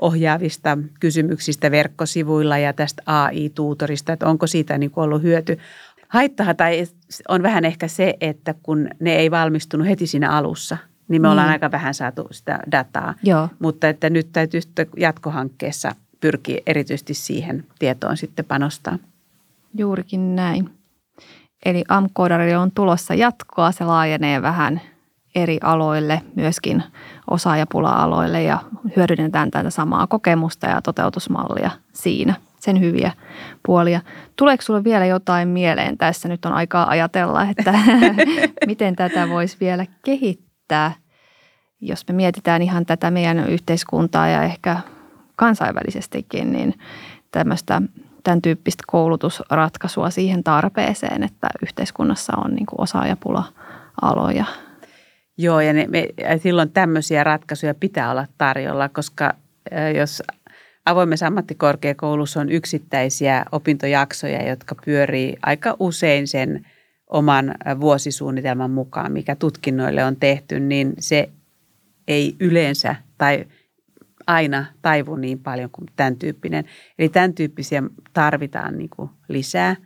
ohjaavista 0.00 0.78
kysymyksistä 1.00 1.70
verkkosivuilla 1.70 2.58
ja 2.58 2.72
tästä 2.72 3.02
AI-tuutorista, 3.06 4.12
että 4.12 4.26
onko 4.26 4.46
siitä 4.46 4.78
niin 4.78 4.92
ollut 4.96 5.22
hyöty. 5.22 5.58
Haittaha 6.08 6.54
tai 6.54 6.86
on 7.28 7.42
vähän 7.42 7.64
ehkä 7.64 7.88
se, 7.88 8.14
että 8.20 8.54
kun 8.62 8.88
ne 9.00 9.12
ei 9.14 9.30
valmistunut 9.30 9.86
heti 9.86 10.06
siinä 10.06 10.30
alussa, 10.30 10.76
niin 11.08 11.22
me 11.22 11.28
mm. 11.28 11.32
ollaan 11.32 11.48
aika 11.48 11.70
vähän 11.70 11.94
saatu 11.94 12.28
sitä 12.30 12.58
dataa. 12.72 13.14
Joo. 13.22 13.48
Mutta 13.58 13.88
että 13.88 14.10
nyt 14.10 14.28
täytyy 14.32 14.60
jatkohankkeessa 14.96 15.94
pyrkii 16.20 16.62
erityisesti 16.66 17.14
siihen 17.14 17.64
tietoon 17.78 18.16
sitten 18.16 18.44
panostaa. 18.44 18.98
Juurikin 19.74 20.36
näin. 20.36 20.70
Eli 21.64 21.84
AMKodarille 21.88 22.58
on 22.58 22.70
tulossa 22.70 23.14
jatkoa, 23.14 23.72
se 23.72 23.84
laajenee 23.84 24.42
vähän 24.42 24.80
eri 25.34 25.58
aloille, 25.62 26.22
myöskin 26.36 26.82
osaajapula-aloille 27.30 28.42
ja 28.42 28.58
hyödynnetään 28.96 29.50
tätä 29.50 29.70
samaa 29.70 30.06
kokemusta 30.06 30.66
ja 30.66 30.82
toteutusmallia 30.82 31.70
siinä, 31.92 32.34
sen 32.64 32.80
hyviä 32.80 33.12
puolia. 33.66 34.00
Tuleeko 34.36 34.62
sinulle 34.62 34.84
vielä 34.84 35.06
jotain 35.06 35.48
mieleen 35.48 35.98
tässä? 35.98 36.28
Nyt 36.28 36.44
on 36.44 36.52
aikaa 36.52 36.88
ajatella, 36.88 37.46
että 37.50 37.74
miten 38.66 38.96
tätä 38.96 39.28
voisi 39.28 39.56
vielä 39.60 39.86
kehittää, 40.04 40.92
jos 41.80 42.08
me 42.08 42.14
mietitään 42.14 42.62
ihan 42.62 42.86
tätä 42.86 43.10
meidän 43.10 43.48
yhteiskuntaa 43.48 44.28
ja 44.28 44.42
ehkä 44.42 44.76
kansainvälisestikin, 45.36 46.52
niin 46.52 46.74
tämmöistä 47.30 47.82
tämän 48.24 48.42
tyyppistä 48.42 48.84
koulutusratkaisua 48.86 50.10
siihen 50.10 50.44
tarpeeseen, 50.44 51.22
että 51.22 51.48
yhteiskunnassa 51.62 52.32
on 52.44 52.54
niin 52.54 52.66
kuin 52.66 52.80
osaajapula-aloja. 52.80 54.44
Joo, 55.38 55.60
ja, 55.60 55.72
ne, 55.72 55.86
me, 55.86 56.08
ja 56.18 56.38
silloin 56.38 56.70
tämmöisiä 56.70 57.24
ratkaisuja 57.24 57.74
pitää 57.74 58.10
olla 58.10 58.26
tarjolla, 58.38 58.88
koska 58.88 59.34
jos 59.96 60.22
avoimessa 60.86 61.26
ammattikorkeakoulussa 61.26 62.40
on 62.40 62.48
yksittäisiä 62.48 63.44
opintojaksoja, 63.52 64.48
jotka 64.48 64.74
pyörii 64.84 65.36
aika 65.42 65.76
usein 65.78 66.28
sen 66.28 66.66
oman 67.06 67.54
vuosisuunnitelman 67.80 68.70
mukaan, 68.70 69.12
mikä 69.12 69.36
tutkinnoille 69.36 70.04
on 70.04 70.16
tehty, 70.16 70.60
niin 70.60 70.92
se 70.98 71.28
ei 72.08 72.36
yleensä 72.40 72.96
tai 73.18 73.44
aina 74.26 74.66
taivu 74.82 75.16
niin 75.16 75.38
paljon 75.38 75.70
kuin 75.70 75.86
tämän 75.96 76.16
tyyppinen. 76.16 76.64
Eli 76.98 77.08
tämän 77.08 77.34
tyyppisiä 77.34 77.82
tarvitaan 78.12 78.78
niin 78.78 78.90
kuin 78.96 79.10
lisää, 79.28 79.76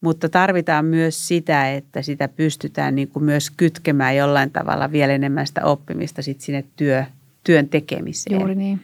mutta 0.00 0.28
tarvitaan 0.28 0.84
myös 0.84 1.28
sitä, 1.28 1.72
että 1.72 2.02
sitä 2.02 2.28
pystytään 2.28 2.94
niin 2.94 3.08
kuin 3.08 3.24
myös 3.24 3.50
kytkemään 3.50 4.16
jollain 4.16 4.50
tavalla 4.50 4.92
vielä 4.92 5.12
enemmän 5.12 5.46
sitä 5.46 5.64
oppimista 5.64 6.22
sit 6.22 6.40
sinne 6.40 6.64
työ, 6.76 7.04
työn 7.44 7.68
tekemiseen. 7.68 8.40
Juuri 8.40 8.54
niin. 8.54 8.80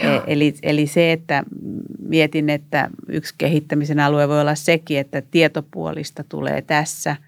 E- 0.00 0.22
eli, 0.26 0.54
eli 0.62 0.86
se, 0.86 1.12
että 1.12 1.42
mietin, 1.98 2.50
että 2.50 2.90
yksi 3.08 3.34
kehittämisen 3.38 4.00
alue 4.00 4.28
voi 4.28 4.40
olla 4.40 4.54
sekin, 4.54 4.98
että 4.98 5.22
tietopuolista 5.30 6.24
tulee 6.28 6.62
tässä– 6.62 7.16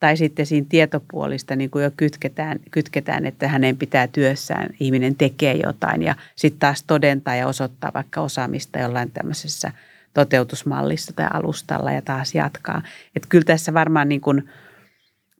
tai 0.00 0.16
sitten 0.16 0.46
siinä 0.46 0.66
tietopuolista 0.68 1.56
niin 1.56 1.70
kuin 1.70 1.84
jo 1.84 1.90
kytketään, 1.96 2.58
kytketään, 2.70 3.26
että 3.26 3.48
hänen 3.48 3.76
pitää 3.76 4.06
työssään, 4.06 4.68
ihminen 4.80 5.14
tekee 5.14 5.54
jotain 5.54 6.02
ja 6.02 6.14
sitten 6.36 6.60
taas 6.60 6.82
todentaa 6.86 7.36
ja 7.36 7.46
osoittaa 7.46 7.90
vaikka 7.94 8.20
osaamista 8.20 8.78
jollain 8.78 9.10
tämmöisessä 9.10 9.72
toteutusmallissa 10.14 11.12
tai 11.16 11.26
alustalla 11.32 11.92
ja 11.92 12.02
taas 12.02 12.34
jatkaa. 12.34 12.82
Että 13.16 13.28
kyllä 13.28 13.44
tässä 13.44 13.74
varmaan 13.74 14.08
niin 14.08 14.20
kuin 14.20 14.48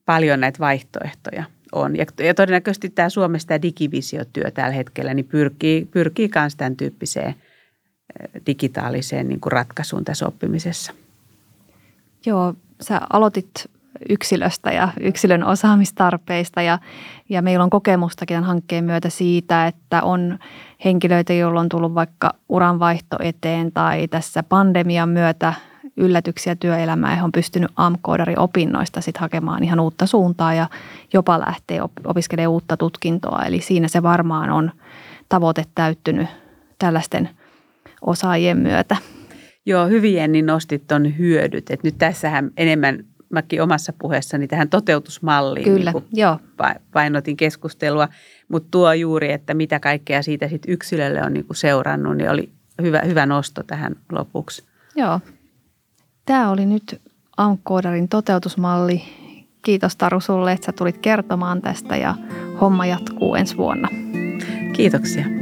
paljon 0.06 0.40
näitä 0.40 0.58
vaihtoehtoja 0.58 1.44
on. 1.80 1.96
Ja, 1.96 2.06
ja 2.18 2.34
todennäköisesti 2.34 2.90
tämä 2.90 3.08
Suomessa 3.08 3.48
tämä 3.48 3.62
digivisiotyö 3.62 4.50
tällä 4.50 4.74
hetkellä 4.74 5.14
niin 5.14 5.26
pyrkii, 5.26 5.84
pyrkii 5.84 6.30
myös 6.34 6.56
tämän 6.56 6.76
tyyppiseen 6.76 7.34
digitaaliseen 8.46 9.28
niin 9.28 9.40
kuin 9.40 9.52
ratkaisuun 9.52 10.04
tässä 10.04 10.26
oppimisessa. 10.26 10.92
Joo, 12.26 12.54
sä 12.80 13.00
aloitit 13.12 13.50
yksilöstä 14.08 14.72
ja 14.72 14.88
yksilön 15.00 15.44
osaamistarpeista 15.44 16.62
ja, 16.62 16.78
ja 17.28 17.42
meillä 17.42 17.64
on 17.64 17.70
kokemustakin 17.70 18.34
tämän 18.34 18.44
hankkeen 18.44 18.84
myötä 18.84 19.10
siitä, 19.10 19.66
että 19.66 20.02
on 20.02 20.38
henkilöitä, 20.84 21.32
joilla 21.32 21.60
on 21.60 21.68
tullut 21.68 21.94
vaikka 21.94 22.34
uranvaihto 22.48 23.16
eteen 23.20 23.72
tai 23.72 24.08
tässä 24.08 24.42
pandemian 24.42 25.08
myötä 25.08 25.54
yllätyksiä 25.96 26.56
työelämään 26.56 27.18
ja 27.18 27.24
on 27.24 27.32
pystynyt 27.32 27.70
AMK-opinnoista 27.76 29.00
sitten 29.00 29.20
hakemaan 29.20 29.64
ihan 29.64 29.80
uutta 29.80 30.06
suuntaa 30.06 30.54
ja 30.54 30.68
jopa 31.12 31.40
lähtee 31.40 31.80
opiskelemaan 32.04 32.52
uutta 32.52 32.76
tutkintoa. 32.76 33.42
Eli 33.42 33.60
siinä 33.60 33.88
se 33.88 34.02
varmaan 34.02 34.50
on 34.50 34.72
tavoite 35.28 35.64
täyttynyt 35.74 36.28
tällaisten 36.78 37.28
osaajien 38.00 38.58
myötä. 38.58 38.96
Joo, 39.66 39.86
hyvin 39.86 40.32
niin 40.32 40.46
nostit 40.46 40.92
on 40.92 41.18
hyödyt. 41.18 41.70
Et 41.70 41.82
nyt 41.82 41.98
tässähän 41.98 42.50
enemmän 42.56 43.04
mäkin 43.30 43.62
omassa 43.62 43.92
puheessani 43.98 44.48
tähän 44.48 44.68
toteutusmalliin 44.68 45.64
Kyllä, 45.64 45.92
niin 45.92 46.04
joo. 46.12 46.38
painotin 46.92 47.36
keskustelua, 47.36 48.08
mutta 48.48 48.68
tuo 48.70 48.92
juuri, 48.92 49.32
että 49.32 49.54
mitä 49.54 49.80
kaikkea 49.80 50.22
siitä 50.22 50.48
sit 50.48 50.62
yksilölle 50.68 51.22
on 51.22 51.32
niin 51.32 51.46
kuin 51.46 51.56
seurannut, 51.56 52.16
niin 52.16 52.30
oli 52.30 52.50
hyvä, 52.82 53.00
hyvä 53.06 53.26
nosto 53.26 53.62
tähän 53.62 53.96
lopuksi. 54.12 54.64
Joo. 54.96 55.20
Tämä 56.26 56.50
oli 56.50 56.66
nyt 56.66 57.00
Amkoodarin 57.36 58.08
toteutusmalli. 58.08 59.02
Kiitos 59.62 59.96
Taru 59.96 60.20
sulle, 60.20 60.52
että 60.52 60.66
sä 60.66 60.72
tulit 60.72 60.98
kertomaan 60.98 61.62
tästä 61.62 61.96
ja 61.96 62.14
homma 62.60 62.86
jatkuu 62.86 63.34
ensi 63.34 63.56
vuonna. 63.56 63.88
Kiitoksia. 64.72 65.35